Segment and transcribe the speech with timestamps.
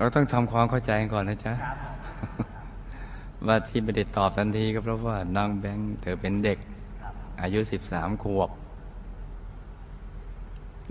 [0.00, 1.54] ราต้องทำความเข้าใจก่อนนะจ๊ะ
[3.46, 6.58] ว่าที่ไม่ได้ตอบทันทีก็เพราะว่านางแบงค์เธอเป็นเด็ก
[7.42, 8.50] อายุสิบสามขวบ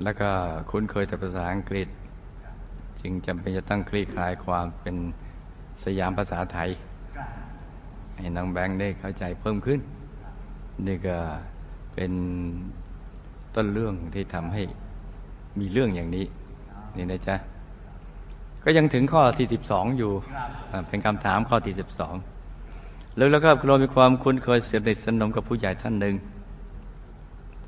[0.04, 0.30] แล้วก็
[0.70, 1.88] คุ้นเคยแต่ภาษาอังกฤษ
[3.02, 4.96] จึงจำเป็นจะต้องคลี่คลายความเป็น
[5.84, 6.70] สยามภาษาไทย
[8.16, 9.80] ให้นางแบงค์ได้เข้าใจเพิ่มขึ้น
[10.88, 11.18] นี่ก็
[11.94, 12.12] เป็น
[13.56, 14.64] ต้นเรื่องที่ทำให้
[15.60, 16.26] มีเรื่องอย่างนี้
[16.98, 17.38] นี่นะจ๊ะ
[18.70, 20.12] ก็ยังถึงข้อที่สิบสองอยู่
[20.90, 22.16] เป็นคำถามข้อที่สิบสอง
[23.16, 26.16] แล้วแล้วก็เรามีความคุ้นเคยเสียดสนมกับผู้ใหญ่ท่านหนึ่ง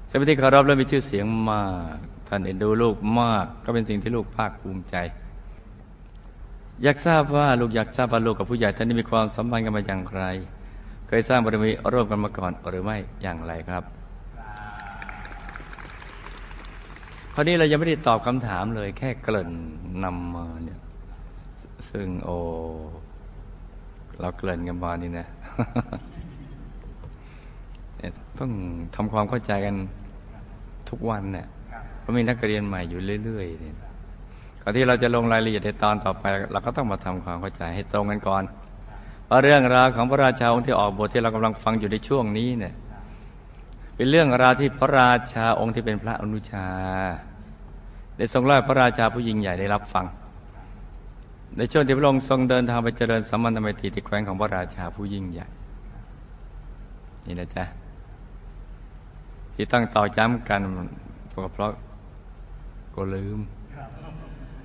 [0.08, 1.96] ใช่ไหมที่เคารพและมีชื่อเสียงมาก
[2.28, 4.96] ท่านเอ็นดูลูกมาก ก็เป็นสิ่งที่ลูกภาคภูมิใจ
[6.84, 10.24] อยากทราบว่าลูกอยากทราบว่าลูกกับผู้ใหญ่ท่านนี้มีความสัมพันธ์กันมาอย่างไร
[11.08, 13.84] เคยสร้างบารมีร่วมกันมาก่อนหรือไม่อย่างไรครับ
[17.34, 19.52] คราวนี้เรายังไม่ได้ตอบคำถามเลยแค่เกริ่น
[20.04, 20.80] นำมาเนี่ย
[21.92, 22.30] ซึ่งโอ
[24.20, 25.28] เราเกริ่นกันมานี่นะ
[28.40, 28.52] ต้อง
[28.96, 29.76] ทำความเข้าใจกัน
[30.90, 31.48] ทุกวันเนี่ย
[32.00, 33.76] เพราะมีนักเรียนใหม่อยู่เรื่อยๆเนี่ย
[34.62, 38.44] ก่อนที่เราจะลงรายละเอียดในตอนต่อไป เราก็ต้องมาทำความเข้าใจให้ตรงกันก่อน
[39.30, 42.74] ว่าเรื่องราวของพระราชาองค์ที่ออกบทที่เรากำลังฟังอยู่ในช่วงนี้เนี่ย
[43.96, 46.68] เป็นเรื่องราวที่พระราชาองค์ที่เป็นพระอนุชา
[48.18, 50.06] ได้ทรงเล่าพระราชาผู้ยิ่งใหญ่ได้รับฟัง
[51.58, 55.48] ในช่วงที่พระองค์ทรงเดินทางไปเจริญสัมมันธรรมตรีที่แคว้นของพระราชาผู้ยิ่งใหญ่
[57.26, 57.64] นี่นะจ๊ะ
[59.54, 60.62] ที่ตั้งต่อย้ำกัน
[61.30, 61.72] เพราะเพราะ
[62.96, 63.40] ก็ลืม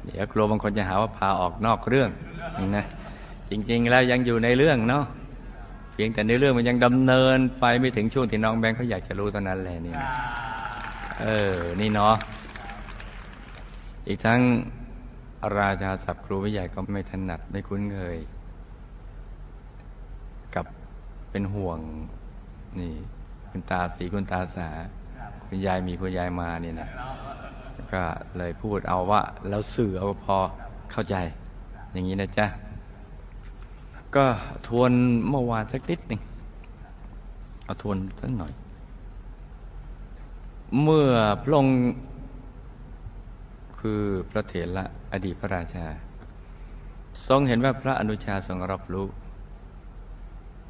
[0.05, 2.11] เดี๋ยวกลัวบางคนจะหาว่าพาออกนอกเรื่อง
[2.59, 2.85] นี่นะ
[3.51, 5.05] จริง ๆ แล้วยังอยู่ในเรื่องเนาะ
[5.93, 9.95] เพียงแต่ในเรื่องมันยังดำเนินไปไม่ถึงช่วงที่น้องแบงค์เขาอยากจะรู้เท่านั้นแหละนี่
[11.23, 12.15] เออนี่เนาะ
[14.09, 14.41] อีกทั้ง
[15.59, 18.17] ราชาศัพท์ครูวิใหญ่ก็ไม่ถนัดไม่คุ้นเคย
[20.55, 20.67] กับ
[21.31, 21.79] เป็นห่วง
[22.81, 22.93] นี่
[23.51, 24.69] คุณตาสีคุณตาสา
[25.47, 26.89] คุณยายมีคุณยายมานี่นะ
[27.93, 28.03] ก็
[28.37, 30.37] เลยพูดเอาว่าแล้วสื่อเอาพอ
[30.93, 31.17] เข้าใจ
[31.93, 32.47] อย่างนี้นะจ๊ะ
[34.17, 34.25] ก็
[34.67, 34.93] ทวน
[35.29, 36.21] เมื่อวานสักนิดหนึ่ง
[37.65, 38.53] เอาทวนสักหน่อย
[40.83, 41.09] เมื่อ
[41.43, 41.77] พระองค์
[43.89, 45.87] คือพระเถระอดีตพระราชา
[47.29, 49.07] ทรงเห็นว่าพระอนุชาทรงรับรู้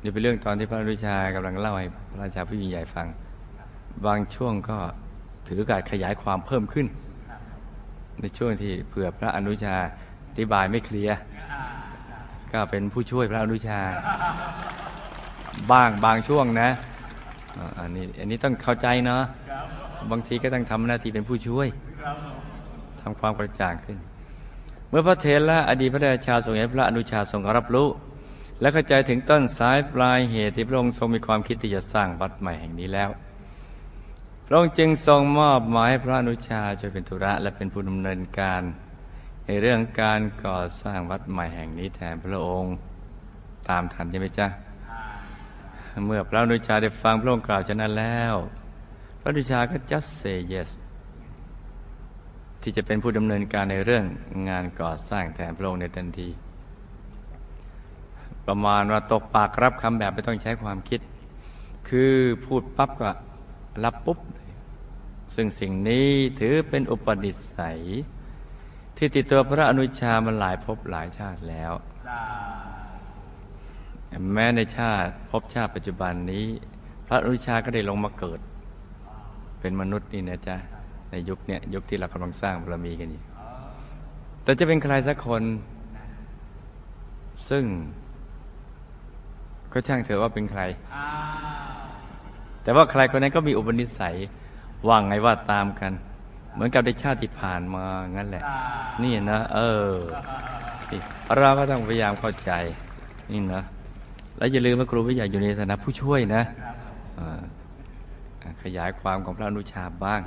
[0.03, 3.07] นี่เป็นเรื่องตอนที่พระอนุชากำลังเล่าให้พระราชาผู้ยิ่งใหญ่ฟัง
[4.07, 4.79] บางช่วงก็
[5.49, 6.87] ถือการขยายความเพิ่มขึ้น
[8.21, 9.77] ในช่วงที่เผื่อพระอนุชา
[10.29, 11.17] อธิบายไม่เคลียร์
[12.53, 13.81] ก็เป็นผู้ช่วยพระอนุชา
[15.73, 16.69] บ้างบางช่วงนะ
[17.79, 19.23] อันนี้อันนี้ต้องเข้าใจเนาะ
[20.11, 21.69] บางทีก็ต้องทำหน้าที่เป็นผู้ช่วย
[23.04, 23.98] ทำความกระจ่างขึ้น
[24.88, 27.88] เมื่อพระเทระอดีตพระราชาทรงเห็นพระอนุชาทรงรับรู้
[28.60, 33.10] และเข้าใจถึงต้นสายปลายเหตุที่พระองค์ทรงมีความคิดที่จะสร้างวัดใหม่แห่งนี้แล้ว
[34.47, 38.62] พระองค์จึงทรงมอบหมายให้พระอนุชาช่วยเป็นธุระและเป็นผู้ดำเนินการ
[39.47, 42.75] ในเรื่องการก่อสร้างวัดใหม่แห่งนี้แทนพระองค์
[43.69, 44.47] ตามทันใช่ไหมจ๊ะ
[46.06, 48.34] เมื่อพระอนุชาได้ฟังพระองค์กล่าวเช่นนั้นแล้ว
[49.21, 50.71] พระอนุชาก็ just say yes
[52.65, 54.05] ที่จะเป็นผู้ดำเนินการในเรื่อง
[54.49, 56.29] งานก่อสร้างแทนพระองค์ในทันที
[58.47, 61.01] ประมาณว่าตกปากรับคำแบบไม่ต้องใช้ความคิด
[61.89, 62.13] คือ
[62.45, 63.11] พูดปั๊บก็
[63.85, 64.19] รับปุ๊บ
[65.35, 66.09] ซึ่งสิ่งนี้
[66.41, 67.81] ถือเป็นอุปนิสัย
[68.97, 71.73] ที่ติดตัวพระอนุชามันหลายภพหลายชาติแล้ว
[74.33, 76.47] แม้ในชาติภพชาติปัจจุบันนี้
[77.07, 78.41] พระอนุชาก็ได้ลงมาเกิด
[79.61, 80.57] เป็นมนุษย์นี่นะจ๊ะ
[81.15, 83.23] ในยุคเนี้ยยุคที่เรากำลังสร้างบารมีกันอยู่
[84.45, 85.43] แต่จะเป็นใครสักคน
[87.49, 87.65] ซึ่ง
[89.73, 90.63] ก็ช่างเถอะว่าเป็นใคร
[92.63, 94.17] แต่ว่าใครคนนั้นก็มีอุปนิสัย
[94.89, 95.93] ว่างไงว่าตามกัน
[96.55, 98.45] เหมือนกับในชาติที่ผ่านมางั้นแหละ
[99.03, 99.59] นี่นะ เอ
[99.89, 99.91] อ
[101.39, 102.53] เราก็ต้องพยายามเข้าใจ
[103.33, 103.63] นี่นะ
[104.39, 106.43] แล้วอย่าลืมว่าครูวิทยาอยู่ในฐานะผู้ช่วยนะ
[108.63, 110.21] ขยายความของพระอนุชาบ้าง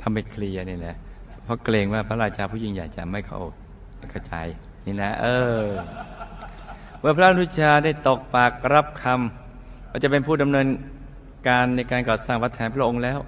[0.00, 0.96] ทำไม่เคลียร์นี่แหละ
[1.44, 3.40] เพราะเกรงว่าพระราชาผู้ยิ่งใหญ่จะไม่เข้า
[4.12, 4.46] กระจาย
[4.86, 5.26] นี่นะ เอ
[5.60, 5.64] อ
[7.00, 10.66] เมื่อพระนุชาได้ตกปากรับคำว่าจะเป็นผู้ดำเนิน
[11.48, 13.18] การในการก่อสร้างวัดแทนพระองค์แล้ว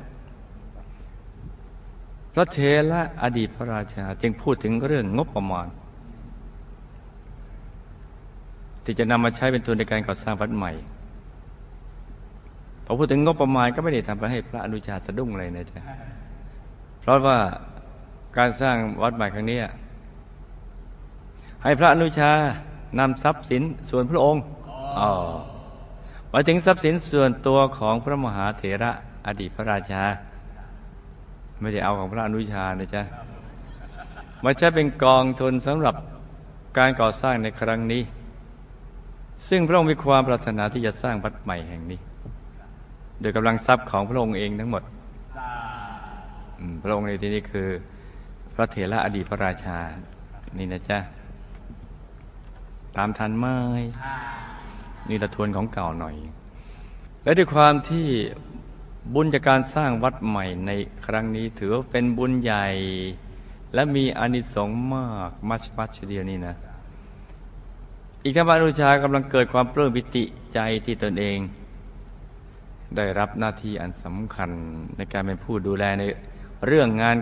[2.35, 2.59] พระเท
[2.91, 5.69] ระอดีตพระราชาจึงพูดถึงเรื่องงบประมาณ
[8.85, 10.73] ที่จะนำมาใช้เป็นทุนในการก่อสร้างวัดใหม่
[12.85, 15.83] พอพูดถึงงบประมาณก็ไม่ได้ทำไปให้พระอนุชาสะดุ้งเลยนะจ๊ะ
[17.00, 17.38] เพราะว่า
[18.38, 19.58] การสร้างวัดใหม่ครั้งนี้
[21.62, 22.31] ให้พระอนุชา
[22.99, 24.43] นำทรัพย์สินส่วนพระองค์
[26.31, 28.91] หมายถึงทรัพย์สินส่วนตัวของพระมหาเถระ
[29.26, 30.02] อดีตพระราชา
[31.61, 33.02] ไม่ได้เอาของพระอนุชานะจ๊ะ
[34.44, 35.94] มาใช้เป็นกองทุนสำหรับ
[36.79, 38.02] การก่อสร้างในครั้งนี้
[39.49, 42.00] ซึ่งพระองค์มีความปรารถนาที่จะสร้างวัดใหม่แห่งนี้
[43.20, 44.82] โดยกำลังทรัพย์ของพระองค์เองทั้งหมด
[46.83, 47.69] พระองค์ในที่นี้คือ
[48.55, 49.79] พระเถระอดีตพระราชา
[50.59, 50.99] นี่นะจ๊ะ
[52.97, 53.47] ตามทันไหม
[55.09, 56.17] นี่ละทวนของเก่าหน่อย
[57.25, 58.07] และด้วยความที่
[59.15, 60.71] บุญจากการสร้างวัดใหม่ใน
[61.07, 62.67] ครั้งนี้ถือว่าเป็นบุญใหญ่
[63.75, 66.55] และมีอานิสงส์มากมัชมัชเดียวนี่นะ
[68.23, 70.25] อีกทั้งพระอนุชากำลังเกิดความปลื้มปิติ
[70.55, 71.39] ใจที่ตนเอง
[72.97, 74.51] ได้รับหน้าที่อันสำคัญ
[74.97, 76.03] ในการเป็นผู้ดูแลใน
[76.67, 77.17] เรื่องงาน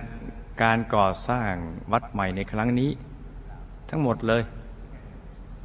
[0.62, 1.52] การก่อสร้าง
[1.92, 2.90] วัดใหม่ในครั้งนี้
[3.90, 4.42] ทั้งหมดเลย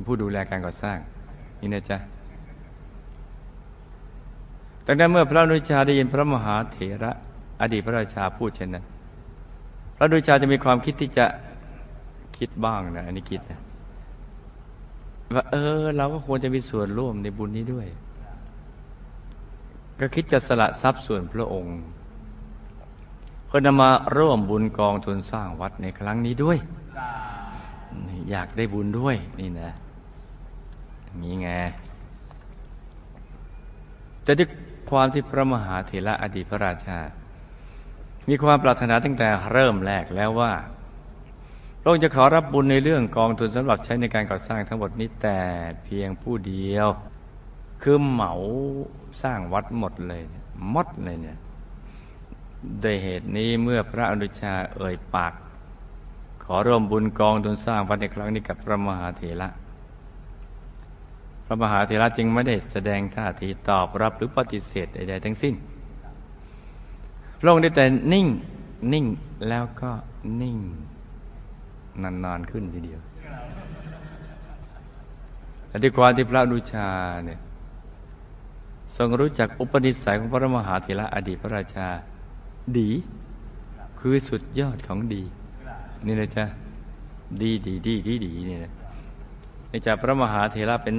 [0.08, 0.98] ผู้ดูแลการก่อสร้าง
[1.60, 1.98] นี่นะจ๊ะ
[4.88, 7.12] ดังนั้นเมื่อพระนุชาได้ยินพระมหาเถระ
[7.62, 8.86] อดีตพระราชาพูดเช่นนั้น
[9.98, 11.25] พระนุชาจะมีความคิดที่จะ
[12.38, 13.60] คิดบ้างนะอันนี้คิดนะ
[15.36, 17.88] ว่าเออ เราก็ควรจะมีส่วนร่วมในบุญนี้ด้วย
[20.00, 21.78] ก็คิดจะสละทรัพย์ส่วนพระองค์
[23.54, 26.58] เพื่อนำมาร่วมบุญกองทุนสร้างวัดในครั้งนี้ด้วย
[28.30, 29.72] อยากได้บุญด้วยนี่นะ
[31.22, 31.50] มีไง
[34.24, 34.50] แต่ด้วย
[34.90, 37.00] ความที่พระมหาเถระอดีตพระราชา
[38.28, 40.54] มีความปรารถนาตั้งแต่เริ่มแรกแล้วว่า
[41.82, 45.40] พระองค์จะขอรับบุญในเรื่องกองทุนสำหรับใช้ในการก่อสร้างทั้งหมดนี้แต่
[45.84, 46.88] เพียงผู้เดียว
[47.82, 48.34] คือเหมา
[49.22, 50.22] สร้างวัดหมดเลย
[50.72, 51.40] หมดเลยเนี่ย
[52.81, 55.33] โดยเหตุนี้เมื่อพระอนุชาเอ่ยปาก
[56.44, 59.50] ขอร่วมบุญกองทุนสร้างวัดในครั้งนี้กับพระมหาเถระ
[61.45, 65.54] พระมหาเถระจึงไม่ได้แสดงท่าทีตอบรับหรือปฏิเสธใดๆทั้งสิ้น
[67.39, 68.27] พระองค์ได้แต่นิ่ง
[68.94, 69.06] นิ่ง
[69.50, 69.92] แล้วก็
[70.42, 70.57] นิ่ง
[72.04, 73.01] นานๆขึ้นทีเดียว
[75.68, 76.89] และด้วยความที่พระอนุชา
[77.25, 77.39] เนี่ย
[78.98, 81.88] ทรงรู้จักอุปนิสัยของพระมหาเถระอดีตพระราชา
[82.80, 82.89] ดี
[84.00, 85.24] คือสุดยอดของดี
[86.06, 86.45] นี่นะจ๊ะ
[87.42, 88.74] ดีดีดีดีดีนี่นะ
[89.69, 90.98] ในจากพระมหาเถระเป็น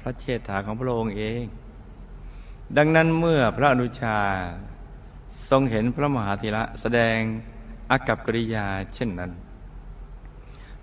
[0.00, 1.42] พระเชษฐาของพระองค์เอง
[2.76, 4.16] ดังนั้นเมื่อพระอนุชา
[5.50, 7.18] ทรงเห็นพระมหาเถระแสดง
[7.90, 9.30] อากับกิริยาเช่นนั้น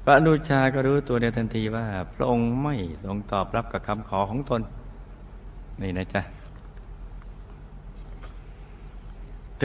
[0.03, 4.61] พระอนุชาก็รู้ตัวในทันทีว่า พระองค์ไม่ทรงตอบรับกับคำขอของตน
[5.81, 6.21] นี่นะจ๊ะ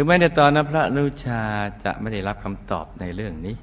[0.01, 1.41] ถึงแม้ในตอนนั้นพระนุชา
[1.85, 3.55] จะไม่ได้รับคำตอบในเรื่องนี้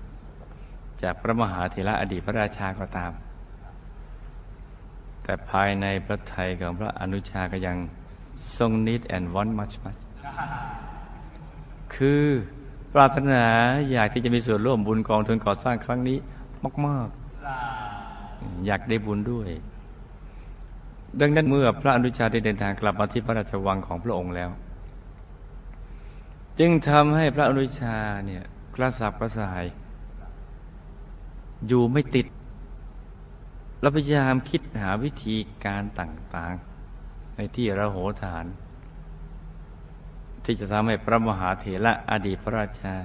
[1.02, 3.12] จากพระมหาเถระอดีตพระราชาก็ตาม
[5.24, 7.78] แต่ภายในพระทัยของพระอนุชาก็ยัง
[8.58, 10.02] ทรง need and want much much
[11.96, 12.24] คือ
[12.94, 13.44] ปรารถนา
[13.92, 16.18] อยากที่จะมีส่วนร่วมบุญกองทุนก่อสร้างครั้งนี้
[16.88, 17.08] มาก
[17.88, 19.50] ๆ อยากได้บุญด้วย
[21.20, 24.52] ดังนั้นเมื่อพระอนุชาได้เดินทางกลับมาที่พระราชวังของพระองค์แล้ว
[26.60, 28.44] จึงทำให้พระอนุชาเนี่ย
[28.76, 29.66] กระสับกระส่าย
[31.68, 32.28] อยู่ไม่ติด
[33.82, 35.36] เราพยายามคิดหาวิธี
[35.66, 38.46] การต่างๆ ในที่ระโหฐาน
[40.44, 42.96] ที่จะทำให้พระมหาเถระอดีตพระราชา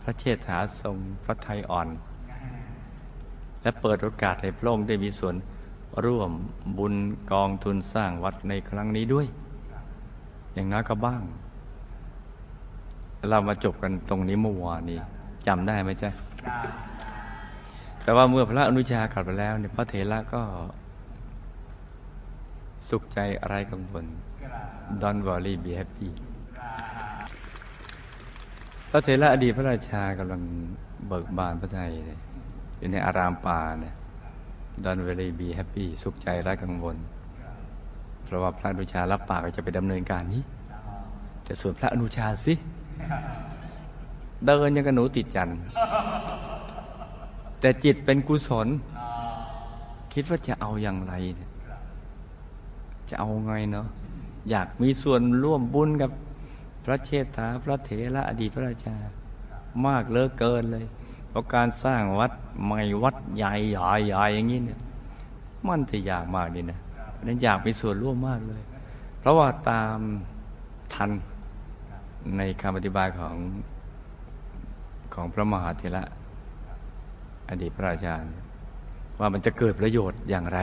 [0.00, 1.88] พระเชษฐาทรงพระทัยอ่อน
[3.62, 5.34] และเปิดโอกาสให้พระองค์ได้มีส่วน
[6.04, 6.30] ร่วม
[6.78, 6.94] บุญ
[7.32, 9.26] กองทุนสร้างวัดในครั้งนี้ด้วย
[10.52, 11.22] อย่างน้อยก็บ้าง
[13.28, 14.98] เรามาจบกันตรงนี้เมื่อวานนี้
[15.46, 16.10] จำได้ไหมจ๊ะ
[18.02, 20.42] แต่ว่าเมื่อพระอนุชากลับไปแล้วเนี่ยพระเถระก็
[22.88, 24.04] สุขใจอะไรกังวล
[25.02, 26.10] Don't worry be happy
[28.90, 30.42] พระเถระอดีตพระราชากำลัง
[31.06, 31.90] เบิกบานพระทัย
[32.78, 33.94] อยู่ในอารามป่าเนี่ย
[34.84, 36.96] Don't worry be happy สุขใจไร้กังวล
[38.24, 40.42] เพราะว่าพระอนุชารับปากจะไปดำเนินการนี้
[41.44, 42.54] แต่ส่วนพระอนุชาสิ
[44.46, 45.58] เดินยังกับหนูติดจันทร์
[47.60, 48.68] แต่จิตเป็นกุศล
[50.12, 51.50] คิดว่าจะเอาอย่างไรเนี่ย
[53.08, 53.86] จะเอาไงเนาะ
[54.50, 56.10] อยากมีส่วนร่วมบุญกับ
[56.84, 58.96] พระเชษฐาพระเถระอดีตพระราชา
[59.86, 60.84] มากเลิกเกินเลย
[61.28, 62.32] เพราะการสร้างวัด
[62.64, 64.80] ใหม่วัดใหญ่ใหญ่ใหญ่อย่างนี้เนี่ย
[65.68, 66.78] มันจะอยากมากดีนะ
[67.12, 68.62] เพราะนั้นอยากมีส่วนร่วมมากเลย
[69.20, 69.98] เพราะว่าตาม
[70.94, 71.10] ทัน
[72.36, 73.36] ในคำอธิบายของ
[75.14, 76.02] ของพระมหาเถระ
[77.48, 78.14] อดีตพระราชา
[79.20, 80.58] ว่ามันจะเกิดประโยชน์อย่างไร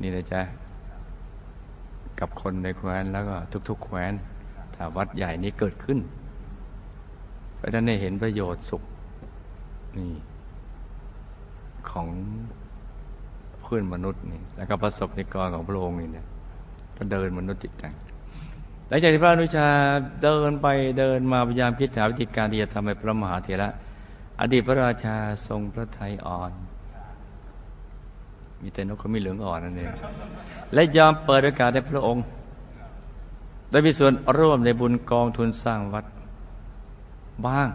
[0.00, 0.42] นี่นะจ๊ะ
[2.20, 3.36] กับคนในแคว้นแล้วก็
[3.68, 4.12] ทุก ๆ แคว้น
[4.74, 5.98] ถ้าวัดใหญ่นี้เกิดขึ้น
[7.56, 8.82] เพราะฉะนั้นได้เห็นประโยชน์สุข
[9.98, 10.12] นี่
[11.90, 12.08] ของ
[13.62, 16.26] เพื่อนมนุษย์นี่ แล้วก็ประสบนิกรของพระองค์นี่นี่ย
[16.96, 17.92] ก็เดินมนุษย์ติดกัน
[18.88, 19.68] หลังจากที่พระอนุชา
[20.22, 20.66] เดินไป
[20.98, 23.68] เดินมาพยายามคิดหาวิธีการที่จะทำให้พระมหาเถระ
[24.40, 25.16] อดีตพระราชา
[25.46, 26.52] ทรงพระทัยอ่อน
[28.62, 29.92] มีแต่นกเขามีเหลืองอ่อนนั่นเอง
[30.74, 32.24] และยอมเปิดโอกาสให้พระองค์
[33.70, 36.04] ได้มีส่วนร่วมในบุญกองทุนสร้างวัด
[37.46, 37.68] บ้าง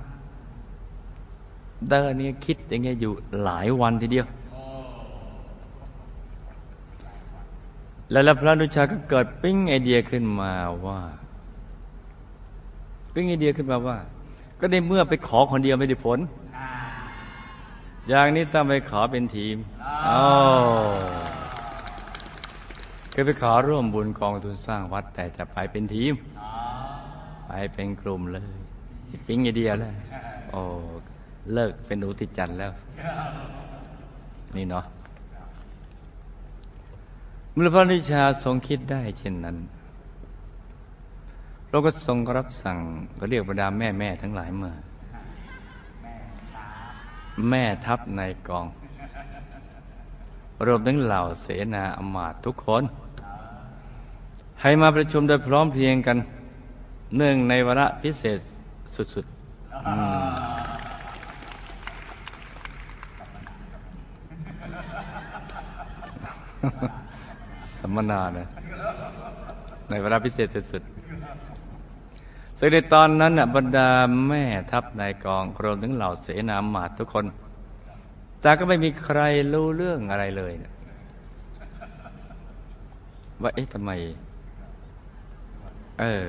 [1.89, 3.13] เดินนี้คิดอย่างเงี้ยอยู่
[3.43, 4.27] หลายวันทีเดียว
[8.11, 10.51] แล้วพระนุชาก็เกิดปิ้งไอเดียขึ้นมา
[10.85, 11.01] ว่า
[13.13, 13.97] ปิ้งไอเดียขึ้นมาว่า
[14.59, 16.19] ก็ในเมื่อไปขอคนเดียวไม่ได้ผล
[18.07, 19.55] อย่างนี้ต้องไปขอเป็นทีม
[20.07, 20.23] อ๋อ
[23.13, 26.13] คือไปขอร่วมบุญกองทุนสร้างวัด แต่จะไปเป็นทีม
[27.47, 28.43] ไปเป็นกลุ่มเลย
[29.27, 29.93] ปิ้งไอเดียแล้ว
[30.51, 30.61] โอ้
[31.53, 32.71] เลิกเป็นหนูติจันแล้ว
[34.55, 34.85] นี่เนาะ
[37.53, 39.57] เมื่อพระนิชาทรงคิดได้เช่นนั้น
[41.69, 42.77] เราก็ทรงรับสั่ง
[43.19, 44.71] ก็เรียกบรรดาแม่แม่ทั้งหลายมา
[47.49, 48.67] แม่ทัพในกอง
[50.65, 52.83] รวมถึงเหล่าเสนาอมาตย์ทุกคน
[54.61, 56.17] ให้มาประชุมโดยพร้อมเพรียงกัน
[57.17, 58.37] เนื่องในวาระพิเศษ
[58.95, 67.00] สุดๆ
[67.81, 68.47] สัมมนาเนี่ย
[69.89, 73.89] ในเวลาพิเศษสุดๆซึ่งในตอนนั้นน่ะบรรดา
[74.27, 77.25] แม่ทัพนายกองรวมถึงเหล่าเสนาหมาดทุกคน
[78.41, 79.19] แต่ก็ไม่มีใคร
[79.53, 80.73] รู้เรื่องอะไรเลยนะ
[83.41, 83.91] ว่าเอ๊ะทำไม
[85.99, 86.23] เออ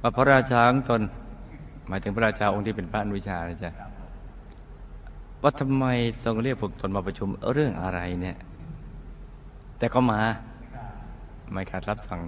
[0.00, 1.02] ว่าพระราชาของตน
[1.88, 3.72] หมายถึงพระราชาองค์ที่เป็นพระอนุชานะจ๊ะ
[5.42, 5.84] ว่าทำไม
[6.24, 8.36] ทรงเรียกพวกตนมาประชุมเรื่องอะไรเนี่ย
[9.78, 10.20] แต่ก็มา
[11.52, 12.20] ไม่ขาดรับสั่ง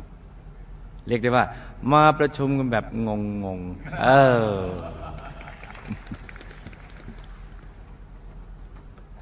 [1.07, 1.45] เรียกได้ว่า
[1.93, 4.09] มาประชุมกันแบบงงงงๆเอ
[4.45, 4.59] อ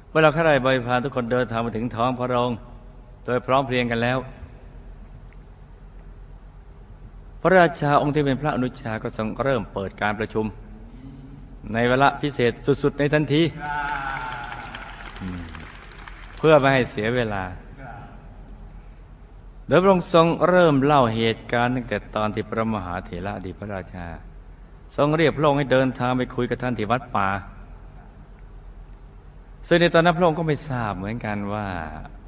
[0.09, 2.51] เมื่อเราข้าราชบริพารทุกคนเดินทางมาถึงท้องพระโรง
[3.25, 4.17] โดยพร้อมเพรียงกันแล้ว
[7.41, 10.45] พระราชาองค์ที่เป็นพระอนุชาก็ทรงเริ่มเปิดการประชุม
[11.73, 12.51] ในเวลาพิเศษ
[12.83, 13.41] สุด ๆ ในทันที
[15.21, 15.41] อืม
[16.37, 17.43] เพื่อไม่ให้เสียเวลา
[19.69, 24.07] โดยพระองค์ทรงเริ่มเล่าเหตุการณ์ตั้งแต่ตอนที่พระมหาเถระอดีตพระราชา
[24.95, 27.29] ทรงเรียกพระองค์ให้เดินทางไปคุยกับท่านที่วัดป่า
[29.67, 31.67] ซึ่งในตอนนั้นพระองค์ก็ไม่ทราบเหมือนกันว่า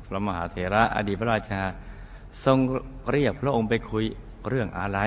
[0.07, 1.62] พระมหาเถระอดีตพระราชา
[2.43, 2.57] ทรง
[3.12, 4.05] เรียกพระองค์ไปคุย
[4.50, 5.00] เรื่องอะไร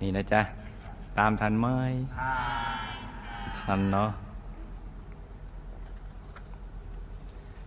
[0.00, 0.42] นี่นะจ๊ะ
[1.18, 1.66] ตามทันไหม
[3.58, 4.10] ทันเนาะ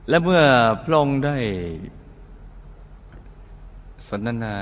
[0.10, 0.42] และเมื่อ
[0.86, 1.38] พระองค์ได้
[4.08, 4.56] สนทนา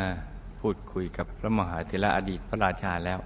[0.60, 3.20] พูดคุยกับพระมหาเถระอดีตพระราชาแล้ว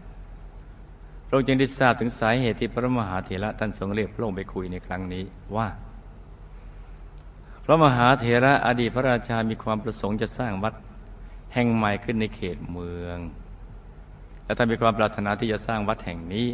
[1.27, 5.23] พระองค์จึงได้ทราบถึงสาเหตุที่พระมหาเถระท่านทรงเรียกพระองค์ไปคุยในครั้งนี้
[5.55, 5.67] ว่า
[7.65, 10.73] พระมหาเถระอดีตพระราชามีความประสงค์จะสร้างวัด
[11.53, 13.17] แห่งใหม่ขึ้นในเขตเมือง
[14.45, 16.47] และท่านมีความปรารถนาที่จะสร้างวัดแห่งนี้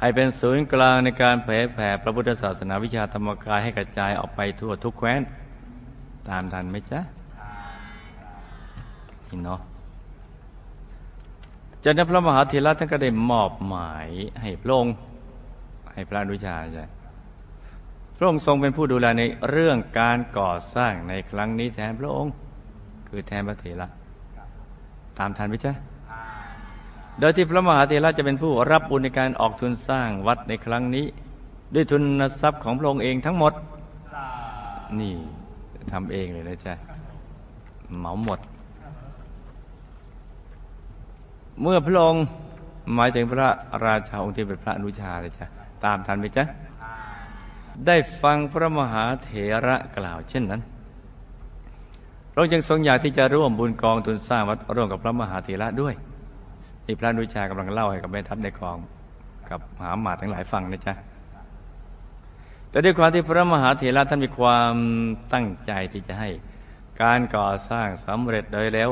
[0.00, 5.20] ให้เป็นศูนย์กลางในการเผยแผ่พระพุทธศาสนาวิชาธรรมกายให้กระจายออกไปทั่วทุกแคว้น
[6.28, 7.00] ตามทันไหมจ๊ะ
[9.30, 9.60] นี่เนาะ
[11.84, 14.08] จากนั้นพระมหาเถระท่านก็ได้มอบหมาย
[14.42, 14.94] ให้พระองค์
[15.92, 16.86] ให้พระอนุชาใช่
[18.16, 22.32] พระองค์ทรงเป็นผู้ดูแลในเรื่องการก่อสร้างในครั้งนี้แทนพระองค์
[23.08, 23.86] คือแทนพระเถระ
[25.18, 25.72] ตามทันไหมจ๊ะ
[27.18, 31.06] โดยที่พระมหาเถระจะเป็นผู้รับบุญในการออกทุนสร้างวัดในครั้งนี้
[31.74, 32.02] ด้วยทุน
[32.40, 33.52] ทรัพย์ของพระองค์เองทั้งหมด
[35.00, 35.14] นี่
[35.92, 36.74] ทำเองเลยนะจ๊ะ
[37.98, 38.40] เหมาหมด
[41.62, 42.24] เมื่อพระองค์
[42.94, 43.48] หมายถึงพระ
[43.86, 45.46] ราชาองค์ที่เป็นพระอนุชาเลยจ้ะ
[45.84, 46.44] ตามทันไหมจ๊ะ
[47.86, 49.30] ได้ฟังพระมหาเถ
[49.66, 50.62] ระกล่าวเช่นนั้น
[52.32, 55.94] พระองค์จึงทรงอยากที่จะร่วมบุญกองทุนสร้างวัดร่วมกับพระมหาเถระด้วย
[56.84, 58.78] ที่พระอนุชากำลังเล่าให้กับแม่ทัพในกอง
[59.50, 60.94] กับมหาหมาทั้งหลายฟังนะจ๊ะ
[62.70, 64.74] แต่ด้วยความที่พระมหาเถระท่านมีความ
[65.32, 66.28] ตั้งใจที่จะให้
[67.02, 68.90] การก่อสร้างสำเร็จโดยเร็ว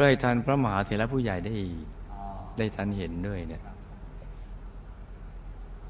[0.00, 1.54] พื่อให้ท่านพระมหาเถระผู้ใหญ่ได้
[2.58, 3.62] ได้ทันเห็นด้วยเนี่ย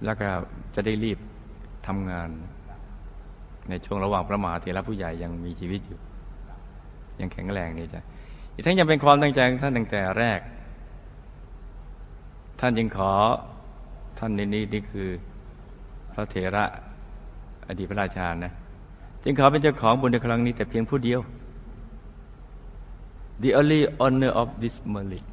[0.05, 0.29] แล้วก็
[0.75, 1.19] จะได้รีบ
[1.87, 2.29] ทำงาน
[3.69, 5.99] ในช่วงระหว่างพระมหาเถระผู้ใหญ่ยังมีชีวิตอยู่
[7.21, 8.01] ยังแข็งแรงนี่จ้ะ
[8.55, 10.41] อีกทั้งยังเป็นความตั้งใจของท่านตั้งแต่แรก
[12.61, 13.13] ท่านจึงขอ
[14.19, 15.09] ท่านในนี้นี่คือ
[16.13, 16.65] พระเถระ
[17.69, 18.53] อดีตพระราชานะ
[19.25, 21.23] จึงขอเป็นเจ้าของบุญในครั้งนี้แต่เพียงผู้เดียว
[23.43, 25.25] the only honor of this merit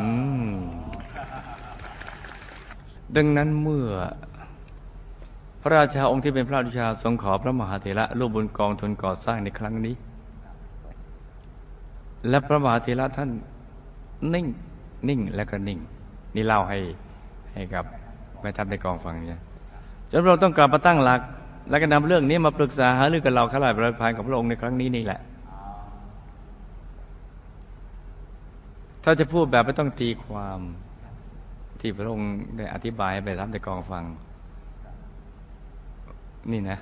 [0.00, 0.08] อื
[0.48, 0.52] ม
[3.16, 3.86] ดังนั้นเมื่อ
[5.62, 9.94] พระราชาองค์ที่เป็นพระราชาทรงขอพระมหาเถระร่วมบุญกองทุนก่อสร้างในครั้งนี้
[12.28, 13.30] และพระมหาเถระท่าน
[14.34, 14.46] นิ่ง
[15.08, 15.78] นิ่งและก็นิ่ง
[16.34, 16.78] นี่เล่าให้
[17.54, 17.84] ให้กับ
[18.40, 19.42] แม่ทัพในกองฟังเนี่ย
[20.10, 21.20] จนเราต้องกลับมาตั้งหลัก
[21.70, 25.20] แล้วก็นำเรื่องนี้มาปรึกษาหารือกับเราข้าราชบริพารกับพระองค์ในครั้งนี้นี่แหละ
[29.10, 30.60] ถ้าจะพูดแบบไม่ต้องตีความ
[31.80, 34.04] ที่พระองค์ได้อธิบายไปรับในกองฟัง
[36.52, 36.78] นี่นะ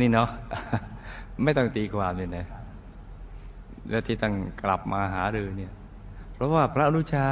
[0.00, 0.28] นี่เนาะ
[1.42, 2.44] ไม่ต้องตีความเลยนะ
[3.88, 5.72] แล้วที่ต้องกลับมาหารือเนี่ย
[6.34, 7.26] เพราะว่าพระอนุชา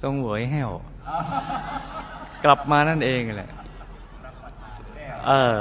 [0.00, 0.70] ทรงเหวยแห้ว
[2.44, 3.50] กลับมานั่นเองแหละ
[5.26, 5.60] เออ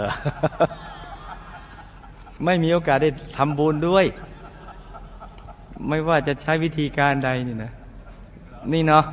[2.46, 4.08] ไม่มีโอกาสได้ทำบุญด้วย
[5.88, 7.72] ไม่ว่าจะใช้วิธีการใดนี่นะ
[8.74, 9.06] นี่เนาะ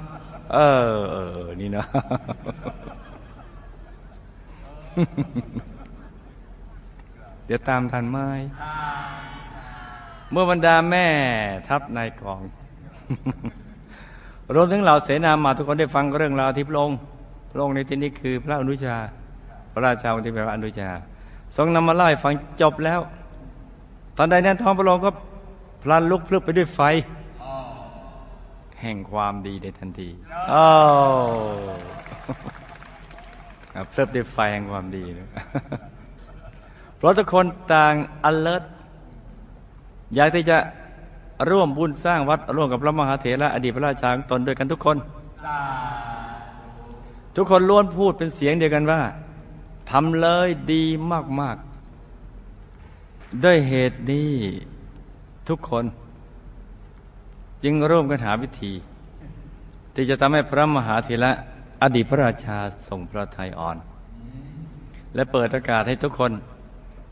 [0.54, 1.87] เออเออ นี่เนาะ
[7.47, 8.19] เดี๋ยวตามทันไหม
[10.31, 11.07] เมื่อบรรดาแม่
[11.69, 12.40] ทัพนายกอง
[14.54, 16.90] รวมถึงเหล่าเสนามาทุกคนได้ฟังเรื่องราวที่พระอง
[17.50, 18.97] พระองค์ในที่นี้คือพระอนุชา
[19.73, 20.90] พระราชาองค์ที่เป็นพระอนุชา
[21.57, 23.00] ทรงนำมาเล่าให้ฟังจบแล้ว
[24.16, 25.11] ตอนใดนั้นท้องพระโรงก็
[25.83, 26.81] พลันลุกพลึบไปด้วยไฟ
[28.81, 30.09] แห่งความดีในทันที
[30.53, 30.69] อ้า
[33.83, 35.28] วเพลิบด้วยไฟแห่งความดีนะ
[36.97, 37.95] เพราะทุกคนต่าง
[38.28, 38.65] alert
[40.15, 40.59] อยากที่จะ
[41.50, 44.97] ร่วมบุญสร้างวัดร่วมกับพระมหาเถระอดีตพระราชาของตนด้วยกันทุกคน
[47.37, 49.00] ทุกคนล้วนพูดเป็นเสียงเดียวกันว่า
[49.91, 50.85] ทำเลยดี
[51.41, 51.56] มาก
[52.35, 54.33] ๆ ด้วยเหตุนี้
[55.49, 55.85] ทุกคน
[57.65, 58.73] จึงร่วมกันหาวิธี
[59.95, 61.33] ที่จะทำให้พระมหาเถระ
[61.83, 63.76] อดีตพระราชาทรงพระทัยอ่อน
[65.15, 66.33] และเปิดโอกาสให้ทุกคน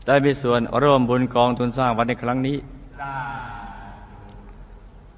[0.07, 2.57] ได้มีส่วนร่วมบุญกองทุนสร้างวัดในครั้งนี้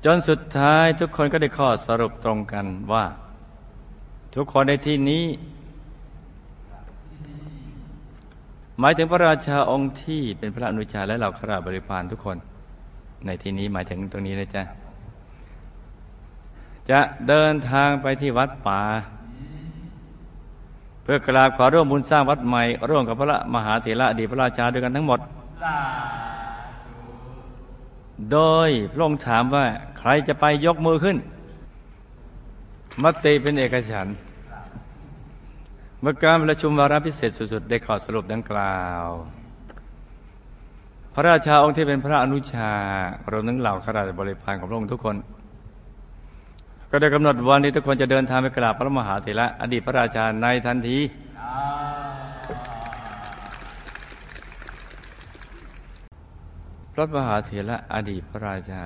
[0.06, 3.06] จนสุดท้ายทุกคนก็ได้ข้อสรุปตรงกันว่า
[4.36, 5.26] ทุกคนในที่นี้
[8.80, 12.38] หมายถึงพระราชาองค์ที่เป็นพระอนุชาและเหล่าขราบริพารทุกคน
[13.26, 14.64] ในที่นี้หมายถึงตรงนี้นะจ๊ะ
[16.90, 18.82] จะเดินทางไปที่วัดป่า
[21.04, 25.20] เพื่อกราบขอร่วมบุญสร้างวัดใหม่ ร่วมกับพระมหาเถระอดีตพระราชาด้วยกันทั้งหมด
[28.32, 29.66] โดยพระองค์ถามว่า
[30.00, 31.18] ใครจะไปยกมือขึ้น
[33.04, 34.16] มติเป็นเอกฉันท์
[36.02, 39.06] เมื่อการประชุมวาระพิเศษสุดๆ ได้ข้อสรุปดังกล่าว
[41.16, 42.72] พระราชาองค์ที่เป็นพระอนุชา
[43.32, 45.16] รวมทั้งเหล่าข้าราชบริพารของพระองค์ทุกคน
[46.92, 50.98] ก็ได้กำหนดวันที่ทุกคนจะเดินทางไปกราบพระมหาเถระอดีตพระราชาในทันที
[56.94, 58.84] พระมหาเถระอดีตพระราชา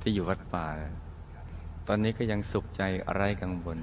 [0.00, 0.66] ที่อยู่วัดป่า
[1.88, 3.78] ตอนนี้ก็ยังสุขใจอะไรกังวล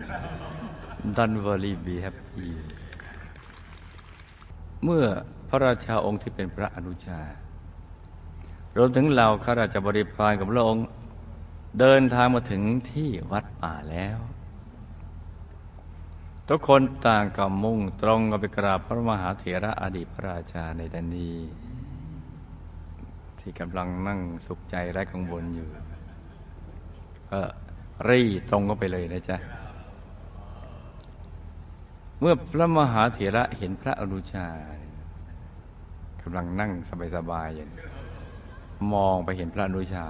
[1.18, 2.50] Don't worry be happy
[4.84, 5.06] เมื่อ
[5.50, 7.22] พระราชาองค์ที่เป็นพระอนุชา
[8.78, 10.86] รวมถึงเราข้าราชบริพารกับพระองค์
[11.80, 14.18] เดินทางมาถึงที่วัดป่าแล้ว
[16.50, 21.34] ทุกคนต่างกับมุ่งตรงกับไปกราบพระมหาเถระอดีตพระราชาในทันที
[23.40, 25.70] ที่กำลังนั่งสุขใจไร้กังวลอยู่
[27.32, 27.42] ก็
[28.10, 29.38] รีตรงก็ไปเลยนะจ๊ะ
[32.24, 34.48] เมื่อพระมหาเถระเห็นพระอนุชา
[36.22, 36.72] กำลังนั่ง
[37.16, 37.70] สบายๆอย่าง
[38.94, 40.06] มองไปเห็นพระอนุชา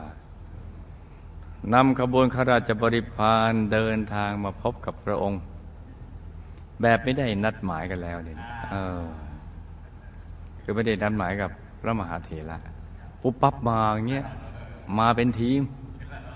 [1.73, 5.39] นำขบวนขาราชบริพารเดินทางมาพบกับพระองค์
[6.81, 8.37] แบบไม่ได้นัดหมายกันแล้วเนี่ย
[8.71, 9.03] เออ
[10.61, 12.57] คือไม่ได้นัดหมายกับพระมหาเถระ
[13.21, 14.25] ปุ๊บปั๊บมาอย่างเงี้ย
[14.99, 15.61] มาเป็นทีม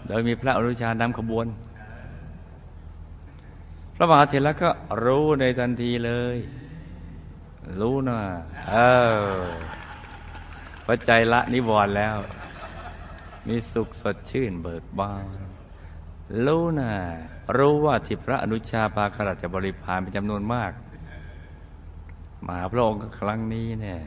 [0.07, 1.45] โดยมีพระอนุชานำขบวน
[3.95, 4.69] พระมหาเถระก็
[5.03, 6.37] รู้ในทันทีเลย
[7.79, 8.19] รู้นะ
[8.69, 8.75] เอ
[9.39, 9.43] อ
[10.85, 12.17] พระใจละนิวรณ์แล้ว
[13.47, 15.25] มีสุขสดชื่นเบิกบาน
[16.45, 16.91] รู้นะ
[17.57, 20.71] รู้ว่าที่พระอนุชาพาขราชบริพารเป็นจำนวนมาก
[22.47, 24.01] มาพระองค์ครั้งนี้เนี่ย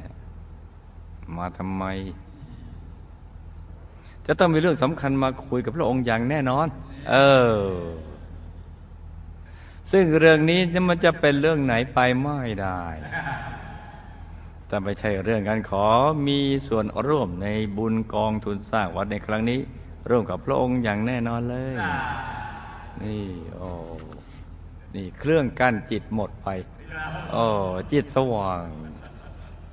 [1.37, 1.85] มาทำไม
[4.27, 6.66] จะต้องมีเรื่องสำคัญมาคุยกับพระองค์อย่างแน่นอน
[7.11, 7.16] เอ
[7.51, 7.55] อ
[9.90, 12.83] ซึ่งเรื่องนี้มันจะเป็นเรื่องไหนไปไม่ได้
[14.66, 15.87] แต่ไม่ใช่เรื่องการขอ
[16.27, 17.46] มีส่วนร่วมใน
[17.77, 19.61] บุญกองทุนสร้างวัดในครั้งนี้
[20.11, 21.74] ร่วมกับพระองค์อย่างแน่นอนเลย
[23.03, 23.70] นี่โอ้
[24.94, 26.48] นี่เครื่องกั้นจิตหมดไป
[27.33, 27.44] โอ้
[27.92, 28.64] จิตสว่าง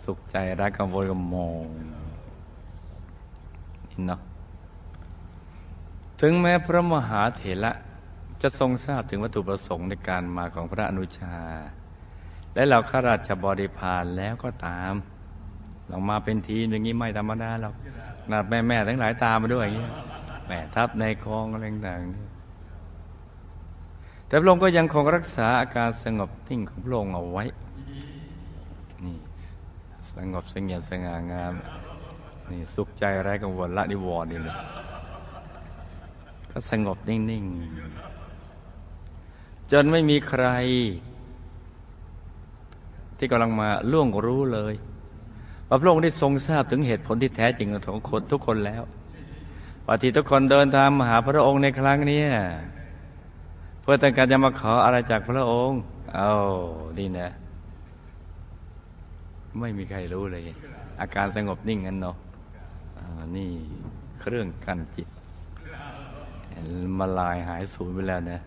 [0.04, 1.64] สุขใจรักกังวลกัมอง
[3.90, 4.22] นี่เนาะ
[6.22, 7.72] ถึงแม้พระมหาเถระ
[8.42, 11.38] จะทรงทราบถึงวัตถุประสงค์ในการมาของพระอนุชา
[12.54, 14.94] และเหล่าข้าราชบริพารแล้วก็ตาม
[15.92, 17.76] ลองมาเป็นทีมอย่างนี้ไม่ธรรมดาหรอก
[18.32, 19.88] นาดแม่แม่ทั้งหลายตามมาด้วยอย่างนี้
[20.48, 22.06] แม่ทัพในคลองอะไรต่างๆ
[24.28, 27.46] แต่พระองค์ก็ยังคงรักษาอาการสงบนิ่งของพระองค์เอาไว้
[29.06, 29.18] นี่
[30.14, 31.54] สงบสงเงียมสง่างาม
[32.52, 34.56] นี่สุขใจไร้กังวลละนิวรณ์นี่เลย
[36.52, 38.15] ก็สงบนิ่งๆ
[39.72, 40.46] จนไม่มีใคร
[43.18, 44.74] ที่กำลังมาล่วงรู้เลย
[45.68, 48.84] ว่าพระองค์ได้ทรงทราบถึงเหตุผลที่แท้จริงของคนทุกคนแล้ว
[49.86, 52.22] ว่าที่ทุกคนเดินทางมาหาพระองค์ในครั้งนี้
[53.82, 55.80] เพื่อต้องการจะมาขออะไรจากพระองค์
[56.16, 56.32] เอา
[57.00, 57.30] ดีนะ
[59.60, 60.42] ไม่มีใครรู้เลย
[61.02, 62.16] อาการสงบนิ่งงั้นเนาะ
[63.36, 63.52] นี่
[64.20, 65.08] เครื่องกั้นจิต
[67.00, 68.40] มาลายหายสูญไปแล้วนะ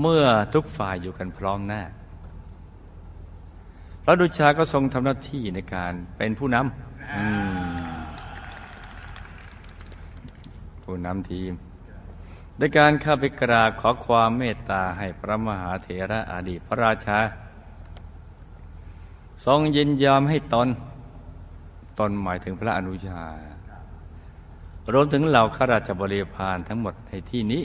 [0.00, 1.82] เมื่อทุกฝ่ายอยู่กันพร้อมหน้า
[4.04, 6.64] พระดุชาก็ทรงทำหน้าที่ในการเป็นผู้นำ
[10.84, 11.52] ผู้นำทีม
[12.58, 17.18] ในการเข้าไปกราบขอความเมตตาให้พระมหาเถระอดีตพระราชา
[19.44, 20.68] ทรงยินยอมให้ตน
[21.98, 23.24] ตนหมายถึงพระอนุชา
[24.92, 27.62] รวมถึงเหล่าข้าราชบริพารทั้งหมดในที่นี้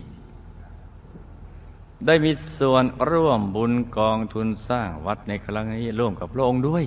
[2.05, 6.83] ได้มีส่วนร่วมบุญกองทุนสร้างวัดในครั้งนี้ร่วมกับพระองค์ด้วย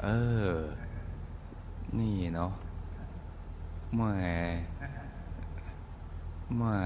[0.00, 0.06] เอ
[0.50, 0.52] อ
[1.98, 2.52] นี่เนาะ
[3.96, 4.12] ไม่
[6.56, 6.78] ไม่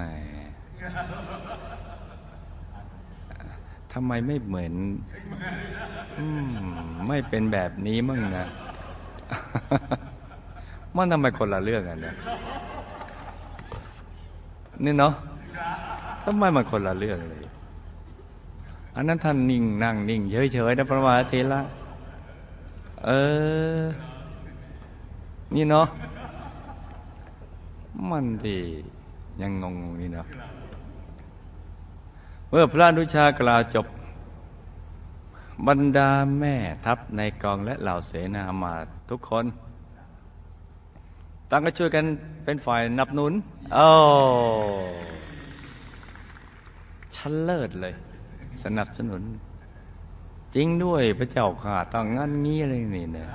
[3.93, 4.75] ทำไมไม่เหมือน
[6.19, 6.21] อ
[6.55, 6.57] ม
[7.09, 8.47] ไม่เป็นแบบนี้มั่งนะ
[10.97, 12.15] มันทำไมคนละเรื่องกันเนี่ย
[14.85, 15.13] นี่เนาะ
[16.25, 17.45] ทำไมมันคนละเรื่องเลย
[18.95, 20.21] อันนั้นท่านนิ่งนั่งนิ่ง
[20.53, 21.61] เฉยๆนะพระมหาเทระ
[23.05, 23.11] เอ
[23.81, 23.83] อ
[25.55, 25.87] นี่เนาะ
[28.11, 28.61] มันที่
[29.41, 30.27] ยังงงนี่เนาะ
[32.49, 33.87] เมื่อพระนุชากล่าวจบ
[35.67, 38.73] บรรดาแม่ทัพในกองและเหล่าเสนามา
[39.11, 39.45] ทุกคน
[41.51, 42.05] ต่างก็ช่วยกัน
[42.45, 43.33] เป็นฝ่ายนับหนุน
[43.75, 43.87] โอ้
[47.27, 47.95] ชั้นเลิศเลย
[48.63, 49.23] สนับสนุน
[50.55, 53.29] จริงด้วยพระเจ้าข่าต้องงั้นงี้อะไรนี่เนี่ย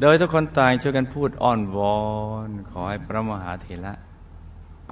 [0.00, 1.96] โดยทุกคนต่างช่วยกันพูดอ้อนวอ
[2.48, 3.92] น ขอให้พระมหาเถระ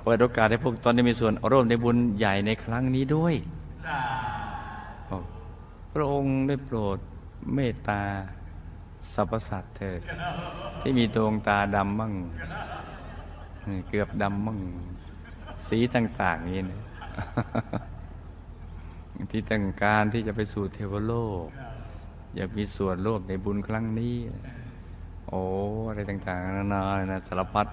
[0.02, 3.34] เปิดโอกาสให้พวกตนได้มีส่วนร่วมในบุญใหญ่ในครั้งนี้ด้วย
[5.92, 6.98] พระองค์ได้โปรด
[7.54, 8.02] เมตตา
[9.14, 10.00] สรรพสัตว์เถิด
[10.80, 12.14] ที่มีดวงตาดำมั่ง
[13.88, 14.60] เกือบดำมั่ง
[15.68, 16.82] สีต่าง ๆ นี้นะ
[19.30, 21.46] ที่ต้องการที่จะไปสู่เทวโลก
[22.36, 24.16] อยากมีส่วนร่วมในบุญครั้งนี้
[25.28, 25.40] โอ้
[25.88, 27.66] อะไรต่างๆนานานะสารพัด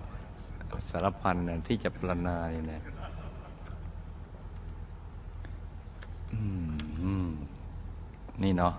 [0.91, 2.81] สารพันนะที่จะปรนนาเนี่ยนะ
[8.43, 8.73] นี่เนาะ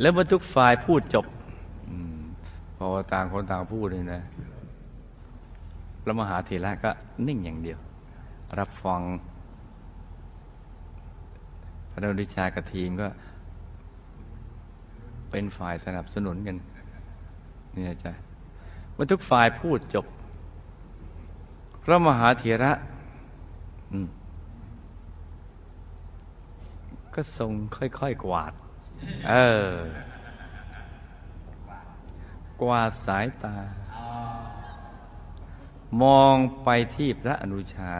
[0.00, 1.26] แล้วเมื่อทุกฝ่ายพูดจบ
[1.88, 1.90] อ
[2.76, 4.20] พอต่างคนต่างพูดเลยนะ
[6.02, 6.90] พระมหาเถระก็
[7.26, 7.78] นิ่งอย่างเดียว
[8.58, 9.00] รับฟัง
[11.90, 13.08] พระนริชากับทีมก็
[15.30, 16.56] เป็นฝ่ายสนับสนุนกัน
[17.74, 18.12] นี่นะจ๊ะ
[18.92, 20.06] เมื่อทุกฝ่ายพูดจบ
[21.82, 22.72] พระมหาเถระ
[27.14, 28.52] ก็ทรงค่อยๆกวาด
[29.28, 29.34] เอ
[29.70, 29.74] อ
[32.60, 33.56] กวาดสายตา
[36.02, 37.94] มองไปที่พระอนุชา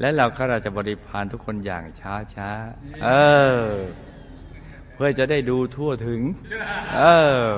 [0.00, 2.50] และเราข้าราชบริพารทุกคนอย่างช้าช้า
[3.04, 3.08] เอ
[3.58, 3.60] อ
[4.92, 6.20] เพื่อจะได้ดูทั่วถึง
[6.96, 7.02] เอ
[7.50, 7.54] อ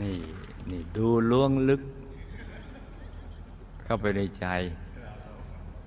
[0.00, 0.18] นี่
[0.70, 1.82] นี่ดูล่วงลึก
[3.82, 4.46] เข้าไปในใจ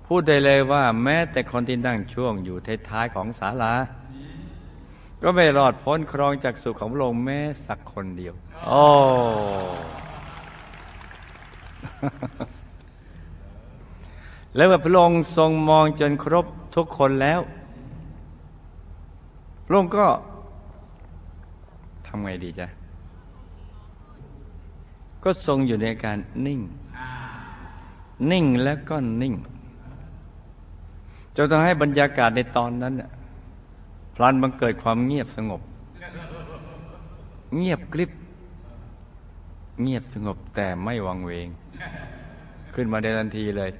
[0.06, 2.56] พูดได้เลยว่า แม้แต่คนที่นั่งช่วงอยู่
[2.88, 3.74] ท้ายๆของศาลา
[5.22, 8.34] ก็ไม่รอดพ้นครองจากสุขของพระองค์แม้สักคนเดียว
[8.66, 8.84] โอ้
[14.54, 17.40] แล้วเมื่อพระองค์ทรงมองจนครบทุกคนแล้ว
[19.66, 20.06] พระองค์ก็
[22.06, 22.66] ทำไงดีจ๊ะ
[25.24, 26.60] ก็ทรงอยู่ในการนิ่ง
[28.30, 29.34] นิ่งแล้วก็นิ่ง
[31.36, 33.10] จนทำให้บรรยากาศในตอนนั้นน่ะ
[34.14, 35.60] พลันบังเกิดความเงียบสงบ
[37.56, 38.10] เงียบกริบ
[39.82, 41.48] เงียบสงบแต่ไม่วังเวง
[42.74, 43.70] ขึ้นมาในทันทีเลย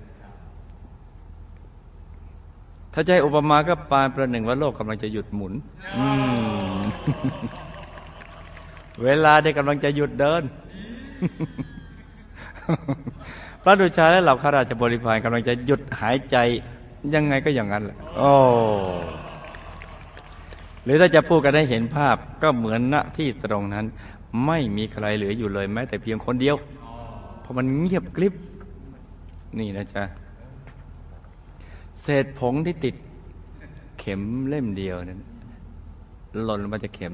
[2.92, 5.52] ถ้าใจอุปมาก็ปานประหนึ่งว่าโลกกำลังจะหยุดหมุน
[9.02, 10.42] เวลาได้กำลังจะหยุดเดิน
[13.62, 16.36] พระดุชาและเหล่าข้าราชบริพารกำลังจะหยุดหายใจ
[17.14, 18.32] ยังไงก็อย่างนั้นแหละโอ้
[20.84, 23.84] หรือถ้าจะพูดกันให้เห็นภาพก็เหมือนณที่ตรงนั้น
[24.46, 26.56] ไม่มีใครเหลืออยู่เลย แม้แต่เพียงคนเดียว
[27.40, 28.34] เพราะมันเงียบกริบ
[29.58, 30.02] นี่นะจ๊ะ
[32.02, 32.94] เศษผงที่ติด
[33.98, 35.20] เข็มเล่มเดียวนั้น
[36.44, 37.12] หล่นลงมาจากเข็ม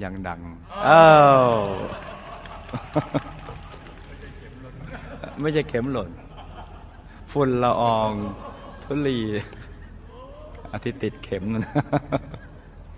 [0.00, 0.40] อย่างดัง
[0.86, 1.06] อ้า
[1.50, 1.52] ว
[5.40, 6.10] ไม่ใช่เข็มหล่น
[7.32, 8.10] ฝุ่นละออง
[8.82, 9.18] ทุลี
[10.72, 11.64] อาทิตติดเข็มนั่น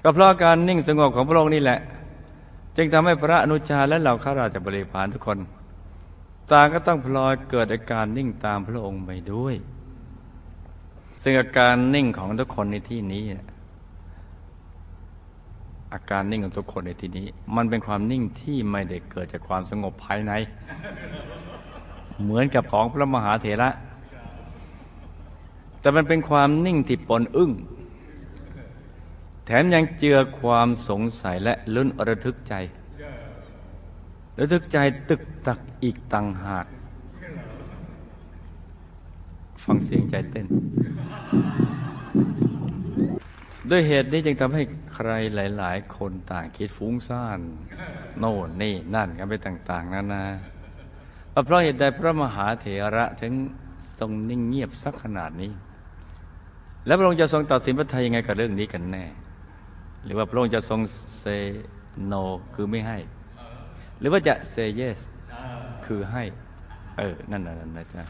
[0.03, 1.79] ก็เพราะการนิ่งสงบของพระองค์นี่แหละ
[2.83, 5.39] จึงทำให้พระอนุชาและเหล่าข้าราชบริพารทุกคน
[6.51, 9.55] ต่างก็ต้องพลอยเกิดอาการนิ่งตามพระองค์ไปด้วย
[11.23, 13.25] ซึ่งอาการนิ่งของทุกคนในที่นี้
[15.95, 20.33] อาการนิ่งของทุกคนในที่นี้ มันเป็นความนิ่งที่ไม่ได้เกิดจากความสงบภายใน
[22.23, 23.71] เหมือนกับของพระมหาเถระ
[25.81, 27.53] แต่มันเป็นความนิ่งที่ปนอึ้ง
[29.45, 32.55] แถมยังเจือความสงสัยและลุ้นระทึกใจ
[34.39, 36.67] ระทึกใจตึกตักอีกต่างหาก
[39.65, 40.47] ฟังเสียงใจเต้น
[43.71, 44.63] ด้วยเหตุนี้จึงทำให้
[44.95, 47.41] ใครหลาย ๆ คนต่างคิดฟุ้งซ่าน
[48.19, 50.25] โน่นนี่นั่นกันไปต่าง ๆนานา
[51.33, 53.33] ว่เพราะเหตุใดพระมหาเถระถึง
[53.99, 55.53] ทรงนิ่งเงียบสักขนาดนี้
[56.87, 59.05] แล้วพระองค์จะทรงตัดสินพระทัยยังไงกับเรื่องนี้กันแน่
[60.05, 60.81] หรือว่าพระองค์จะทรง
[61.19, 61.25] เซ
[62.07, 62.15] โน
[62.55, 62.99] คือไม่ให้
[63.99, 65.01] หรือว่าจะเซเยส
[65.87, 66.23] คือให้
[66.99, 68.03] เออ นั่นน่ะนั่นนะจ๊ะ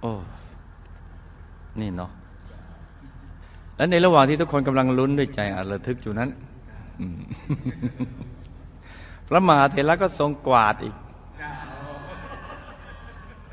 [0.00, 0.12] โอ้
[1.80, 2.10] นี่เนาะ
[3.76, 6.30] และในระหว่างที่ทุกคนกำลังลุ้นด้วยใจอันระทึกอยู่นั้น
[9.26, 10.94] พระมหาเถระก็ทรงกวาดอีก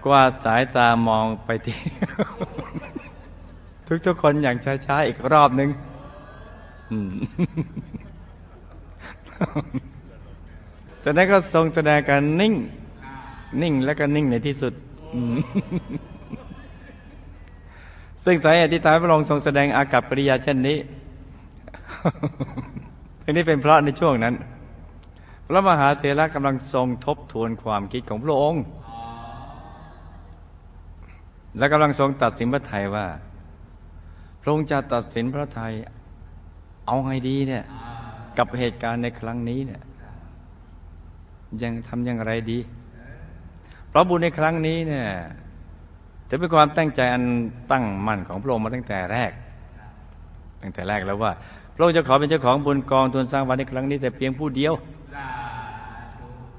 [0.06, 1.80] กวาดสายตามองไปที่
[4.06, 5.70] ทุกๆคนอย่างช้าๆอีกรอบหนึ่ง
[11.04, 12.54] จากนั้นก็ทรงแสดงการนิ่ง
[13.62, 14.74] นิ่งแล้วก็นิ่งในที่สุด
[18.26, 20.78] ซึ่งสาเหตุที่ทำให้พระองค์ทรงแสดงอากับปริยาเช่นนี้
[23.24, 24.36] อันนี้เป็นเพราะในช่วงนั้น
[25.48, 28.64] พระมหาเถระกำลังทรงทบทวนความคิดของพระองค์
[31.58, 33.08] และกำลังทรงตัดสินพระไทยว่า
[34.42, 35.74] พระองค์จะตัดสินพระไทย
[36.90, 37.64] เอาไงดีเนี่ย
[38.38, 39.82] กับเหตุการณ์ในครั้งนี้เนี่ย
[41.64, 42.60] ยังทำอย่างไรดี
[43.90, 45.08] เพราะบุญในครั้งนี้เนี่ย
[46.30, 47.24] จะเป็นความตั้งใจอัน
[47.72, 49.32] ตั้งมั่นของพระองค์มาตั้งแต่แรก
[50.62, 51.32] ตั้งแต่แรกแล้วว่า
[51.76, 54.74] พระองค์จะขอเป็นเจ้าของบุญกองทุนสร้างวัดในครั้งนี้แต่เพียงผู้เดียว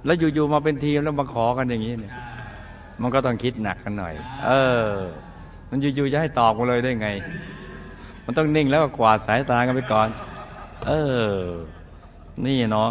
[0.04, 2.14] แล้วอยู่ๆมาเป็นทีมแล้วมาขอกันอย่างนี้เนี่ย
[3.00, 4.14] มันก็ต้องคิดหนักกันหน่อย
[4.46, 4.52] เอ
[4.86, 4.90] อ
[5.70, 7.08] มันอยู่ๆจะให้ตอบมาเลยได้ไง
[8.24, 10.08] มันต้องนิ่งแล้วก็กวาดสายตากันไปก่อน
[10.86, 10.90] เอ
[11.34, 11.42] อ
[12.46, 12.90] นี่เนาะ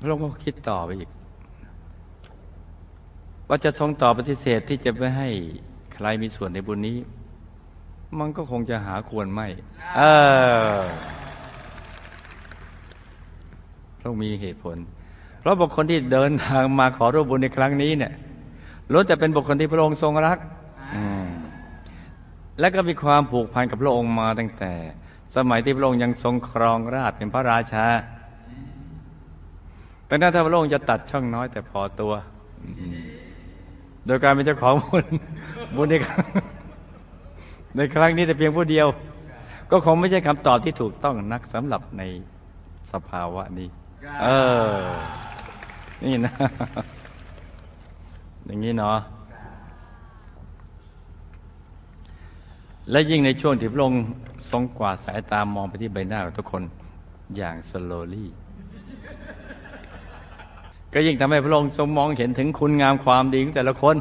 [0.00, 1.10] พระองค์ก็คิดต่อไปอีก
[3.48, 5.28] ว่าจะทรงตอบปฏิเสธที่จะไม่ให้
[5.94, 6.98] ใครมีส่วนในบุญนี้
[8.18, 9.46] มันก็คงจะหาควรไม่
[9.96, 10.02] เอ
[10.76, 10.80] อ
[13.98, 14.76] พระองค์มีเหตุผล
[15.40, 18.12] เพราะบุคคลที่เดินทางมาขอร่วมบุญในครั้งนี้เนี่ย
[18.92, 20.38] ล้วนแต่เป็นบุคคลที่พระองค์ทรงรัก
[20.94, 21.25] อืม
[22.60, 24.72] และก็มีความผูกพันกับพระองค์มาตั้งแต่
[25.36, 27.86] สมัยที่พระองค์ยังทรงครองราชเป็นพระราชา
[30.06, 32.12] แต่นั้นถ้าพระองค์จะตัดช่องน้อยแต่พอตัว
[34.06, 35.06] โดยการเป็นเจ้าของบุญ
[35.76, 36.26] บุญในครั้ง
[37.76, 38.86] ในครั้งนี้แต่เพียงผู้เดียว
[39.70, 42.02] ก็คงไม่ใช่คำตอบที่ถูกต้องนักสำหรับใน
[42.92, 43.68] สภาวะนี้
[44.22, 44.26] เอ
[44.68, 44.74] อ
[46.04, 46.34] นี่นะ
[48.46, 48.98] อย่างนี้เนาะ
[52.90, 54.04] และยิ่งในช่วงที่พระองค์
[54.50, 56.62] ทรงกวาดสายตามองไปที่ใบหน้าของทุกคน
[57.36, 58.30] อย่างสโลลี่
[60.92, 63.96] ก็ยิ่งทำให้พระองค์ทรงมองเห็นถึงคุณงามความดีของแต่ละคน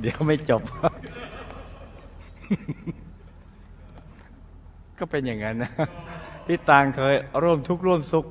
[0.00, 0.62] เดี๋ยวไม่จบ
[4.98, 5.70] ก็เป็นอย่างนั้นนะ
[6.46, 8.24] ที่ต่างเคยร่วมทุกข์ร่วมสุข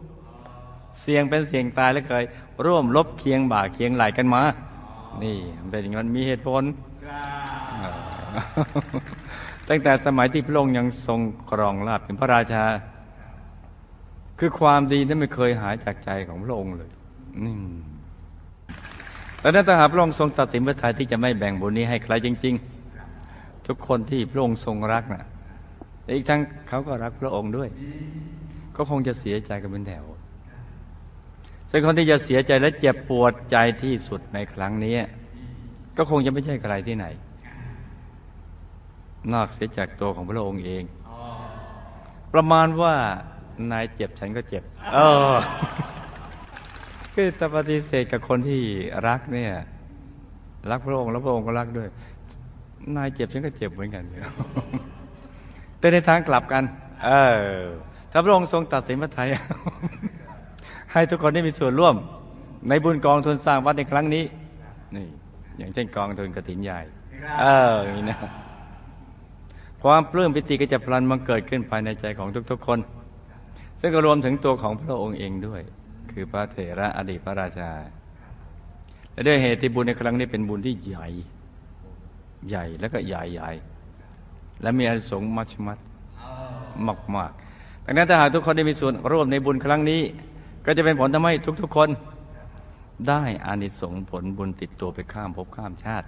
[1.02, 2.24] เสียงเป็นเสียงตายและเคย
[2.66, 4.42] ร่วมลบเคียงบ่าเคียงไหลกันมา
[5.24, 6.64] นี่มันเป็นอย่างนั้นมีเหตุผล
[9.70, 12.64] ตั้งแต่สมัยที่พระองค์ยังทรงครองราชย์เป็นพระราชา
[14.40, 16.92] คือความดีนั้นไม่เคยหายจากใจของพระองค์เลย
[17.46, 17.56] นี่
[19.40, 22.56] แต่นั้นถ้าหากพระองค์ทรงตัดสินพระทัยที่จะไม่แบ่งบุญนี้ให้ใครจริง
[23.12, 25.24] ๆ ทุกคนที่พระองค์ทรงรักนะ่ะ
[26.04, 27.70] และอีกทั้งเขาก็รักพระองค์ด้วย
[28.76, 30.04] ก็คงจะเสียใจกันเป็นแถว
[31.72, 34.96] ซึ่งคนที่จะเสียใจและเจ็บปวดใจที่สุดในครั้งนี้
[35.98, 37.06] ก็คงจะไม่ใช่ใครที่ไหน
[39.34, 40.84] นอกเสียจากตัวของพระองค์เอง
[42.34, 42.94] ประมาณว่า
[43.72, 45.00] นายเจ็บฉันก็เจ็บ เอ
[45.32, 45.34] อ
[47.14, 48.62] คือตปฏิเสธกับคนที่
[49.08, 49.54] รักเนี่ย
[50.70, 51.88] รักพระองค์แล้วพระองค์ก็รักด้วย
[52.96, 54.04] นายเจ็บฉันก็เจ็บเหมือนกัน
[55.80, 56.64] แต่ในทางกลับกัน
[57.06, 57.60] เออ
[58.12, 59.30] ถ้าพระองค์ทรงตัดสินพระทัย
[60.96, 61.96] ให้ทุกคนได้มีส่วนร่วม
[62.70, 64.24] ในบุญกองทุนสร้างวัดในครั้งนี้
[64.96, 65.06] นี่
[65.58, 66.80] อย่างเช่นกองทุนกระถินใหญ่
[67.42, 68.20] เอออย่างนี้นะ
[69.84, 72.80] ความปลื้มปิติก็จะพลันมังเกิดขึ้นภายในใจของทุกๆคน
[73.80, 75.62] ซึ่งก็รวมถึงตัวของพระองค์เองด้วย
[76.12, 77.72] คือพระเถระอดีตพระราชา
[79.14, 81.08] และด้วยเหตุที่บุญในครั้งนี้เป็นบุญที่ใหญ่
[82.50, 83.52] ใหญ่แล้วก็ใหญ่ใหญ่
[84.62, 85.78] และมีอานิสงส์มัชมัด
[86.88, 90.02] มากมากๆดังนั้นถ้าหากทุกคนได้มีส่วนร่วมในบุญครั้งนี้
[90.66, 91.90] ก็จะเป็นผลทำให้ทุกๆคน
[93.08, 96.08] ได้อานิสงส์ผลบุญติดตัวไปข้ามภพข้ามชาติ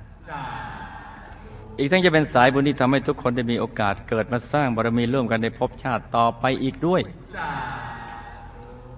[1.79, 7.01] อีกทั้งจะเป็นสายบุญที่ทำให้ทุกคนได้มีโอกาสเกิดมาสร้างบารมีร่วมกันในภพชาติต่อไปอีกด้วย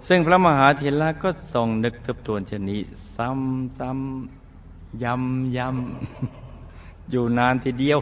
[0.07, 2.81] ซึ่งพระมหาเถระก็ทรงนึกทบทวนเช่นนี้
[3.15, 7.99] ซ้ำซ้ำย้ำย้ำอยู่นานทีเดียว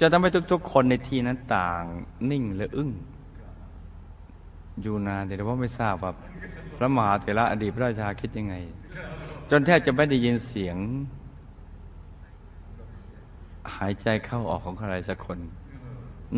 [0.00, 1.82] จะทำให้ทุกๆ คนในที่นั้นต่าง
[2.30, 2.90] นิ่งและอึ้ง
[4.82, 6.12] อยู่นานแต่ว่าไม่ทราบว่า
[6.76, 8.54] พระมหาเถระอดีตพระราชาคิดยังไง
[9.50, 10.76] จนแทบจะไม่ได้ยินเสียง
[13.76, 15.38] หายใจเข้าออกของใครสักคน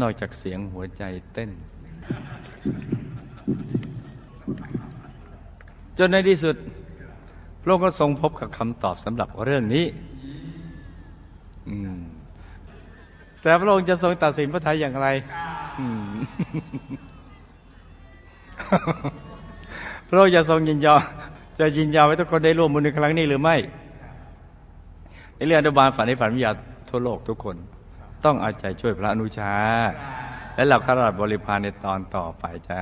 [0.00, 1.02] นอกจากเสียงหัวใจ
[1.32, 1.50] เต้น
[5.98, 6.56] จนในที่สุด
[7.62, 9.84] พระองค์ก็ทรงพบกับคำตอบสำหรับเรื่องนี้
[13.42, 15.08] แต่พระองค์จะทรงตัดสินพระทัยอย่างไร
[15.78, 16.10] อืม
[20.08, 21.02] พระองค์จะทรงยินยอม
[21.58, 23.56] จะยินยอมให้ทุกคนได้ร่วมบุญในครั้งนี้หรือไม่
[25.36, 26.50] ในเรื่องอนุบาลฝันในฝันวิญญา
[26.88, 27.56] ทั่วโลกทุกคน
[28.24, 29.54] ต้องเอาใจช่วยพระอนุชา
[30.54, 32.80] และเหล่าข้าราชบริพารในตอนต่อไปจ้า